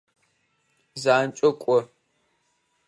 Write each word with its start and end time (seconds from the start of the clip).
Занкӏэу 1.01 1.53
кӏо! 1.61 1.77